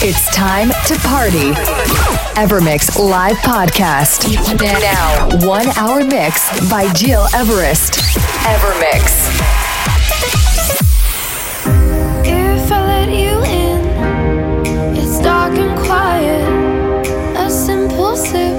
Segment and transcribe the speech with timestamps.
[0.00, 1.50] It's time to party.
[2.38, 4.30] Evermix live podcast.
[4.80, 7.94] Now, one hour mix by Gil Everest.
[8.46, 9.26] Evermix.
[12.24, 16.46] If I let you in, it's dark and quiet.
[17.36, 18.56] A simple sip,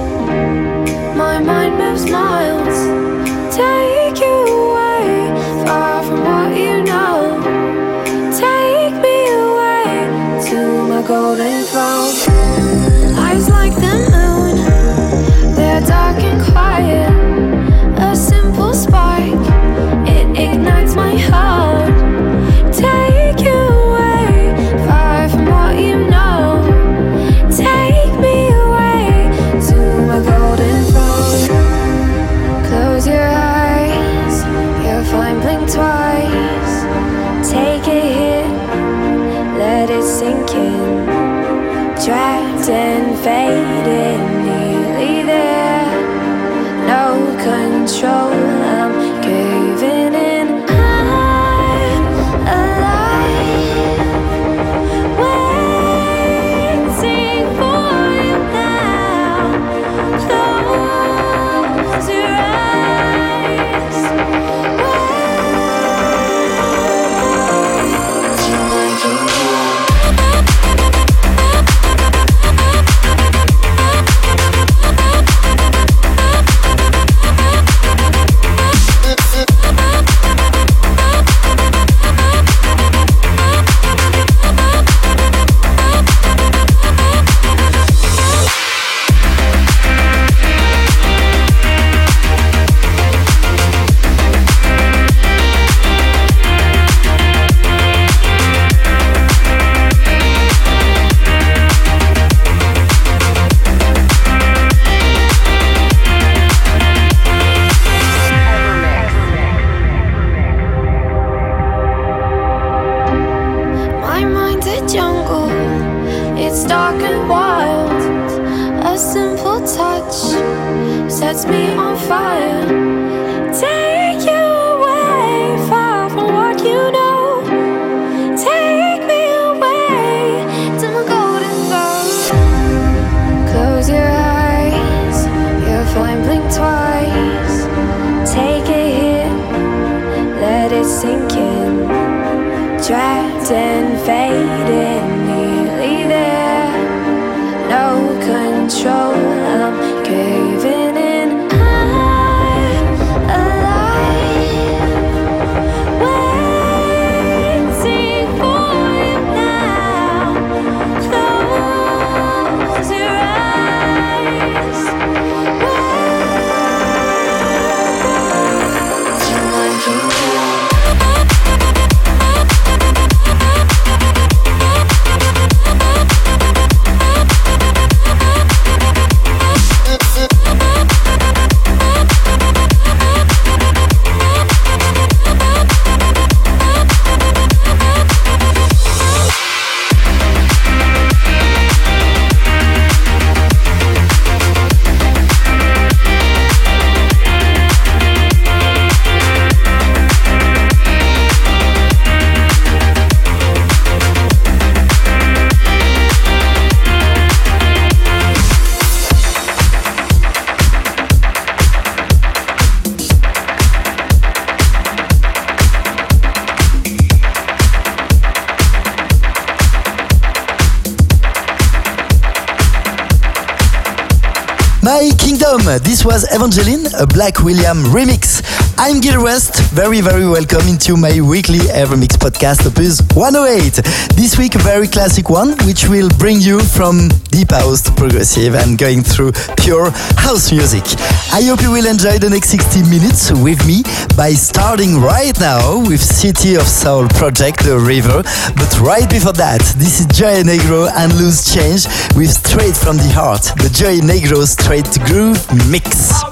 [225.78, 228.69] This was Evangeline, a Black William remix.
[228.82, 229.60] I'm Gil West.
[229.74, 233.84] Very, very welcome into my weekly Evermix podcast, Opus 108.
[234.16, 238.54] This week, a very classic one, which will bring you from deep house to progressive
[238.54, 240.82] and going through pure house music.
[241.30, 243.82] I hope you will enjoy the next 60 minutes with me
[244.16, 248.22] by starting right now with City of Soul project, The River.
[248.56, 251.84] But right before that, this is Joey Negro and Loose Change
[252.16, 255.36] with Straight from the Heart, the Joey Negro Straight Groove
[255.68, 256.29] Mix.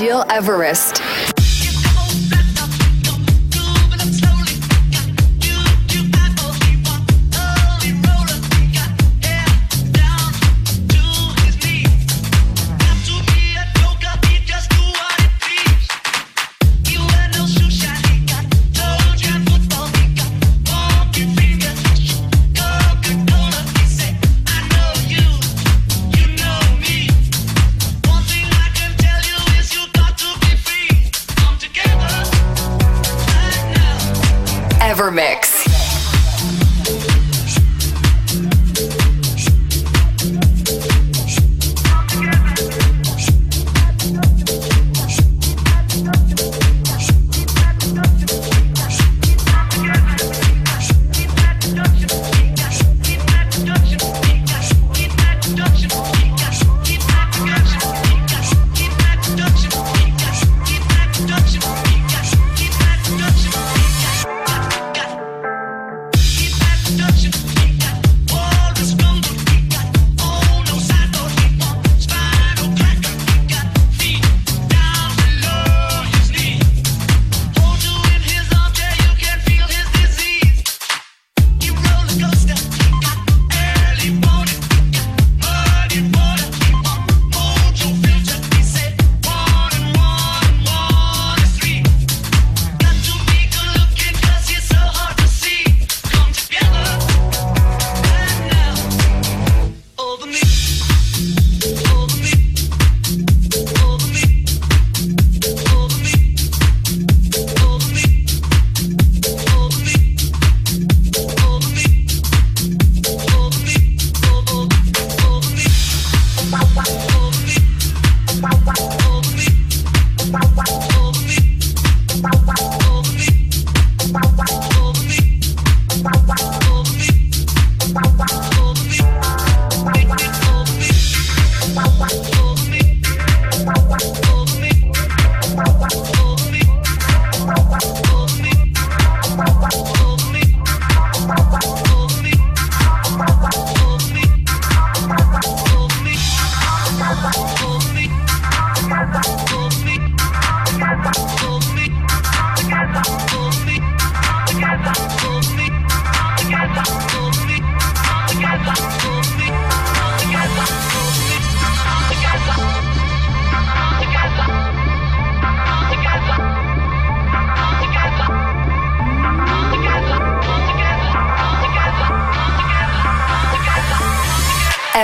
[0.00, 1.02] Gil Everest.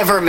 [0.07, 0.23] Hold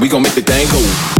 [0.00, 1.15] we gon' make the thing go.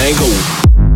[0.00, 0.89] dangle.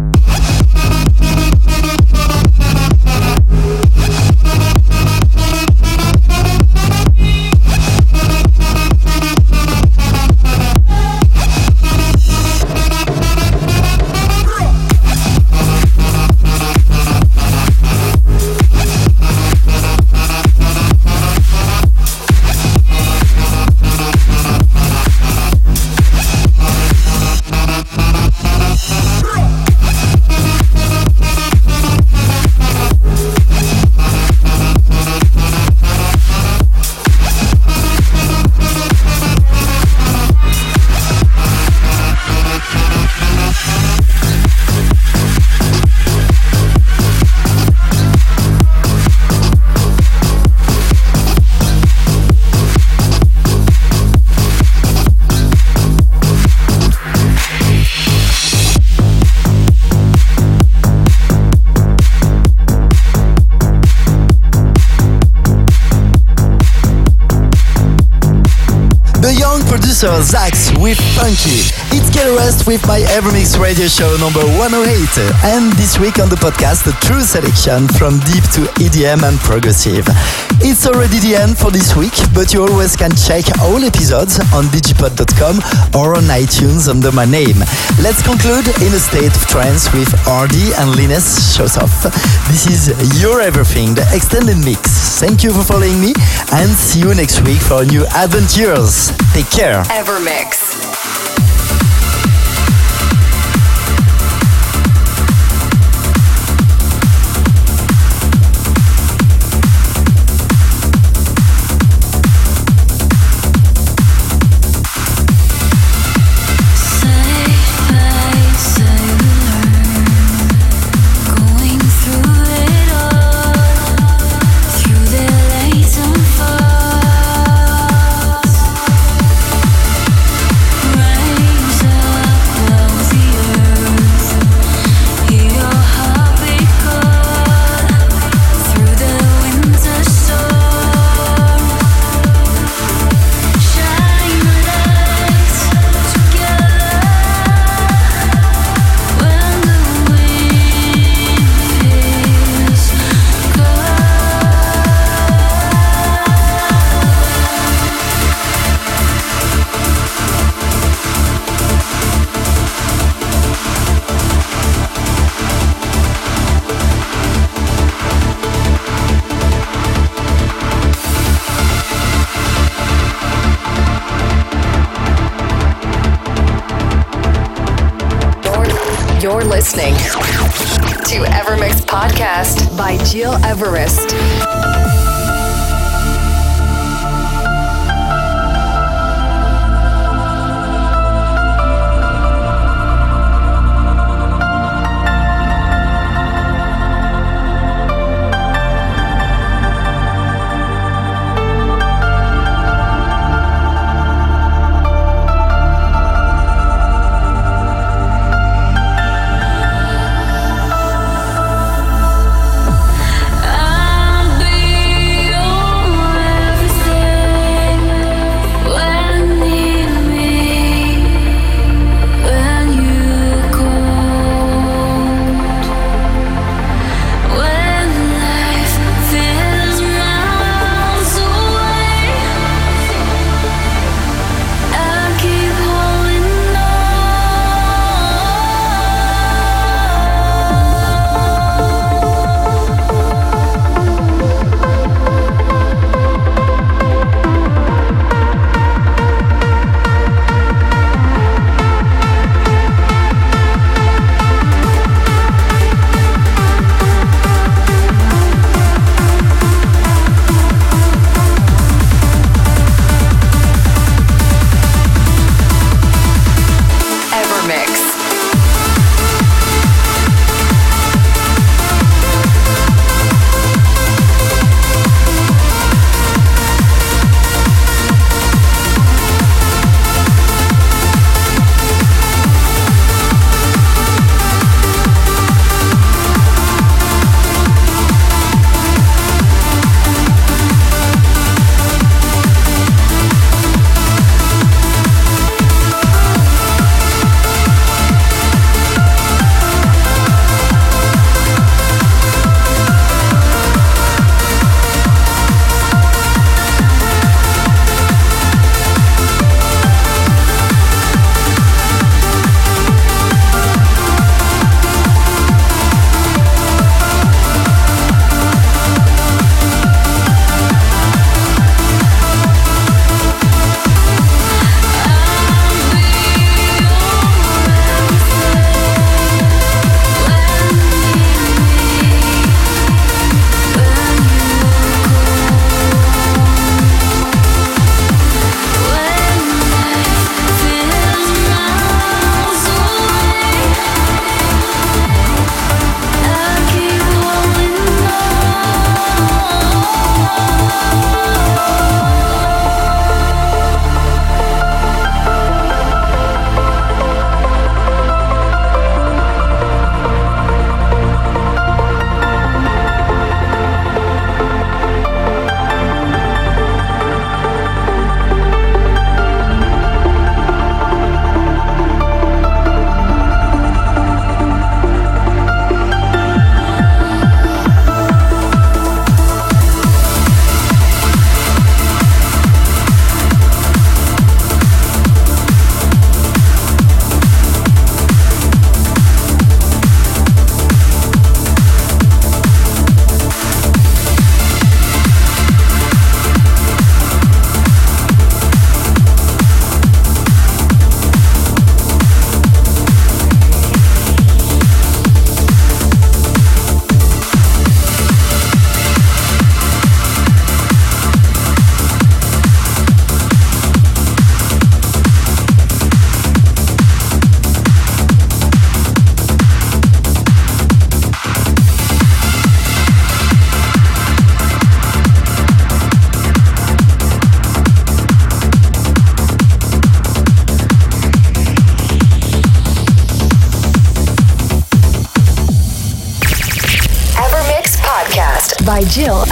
[70.04, 71.64] Producer Zax with Funky.
[71.96, 74.84] It's Gil Everest with my Evermix radio show number 108.
[75.48, 80.04] And this week on the podcast, the true selection from deep to EDM and progressive.
[80.60, 84.68] It's already the end for this week, but you always can check all episodes on
[84.68, 85.64] digipod.com
[85.96, 87.64] or on iTunes under my name.
[88.04, 92.04] Let's conclude in a state of trance with RD and Linus shows off.
[92.52, 92.92] This is
[93.22, 95.03] Your Everything, the extended mix.
[95.16, 96.12] Thank you for following me
[96.52, 99.12] and see you next week for new adventures.
[99.32, 99.82] Take care.
[99.84, 100.63] Evermix.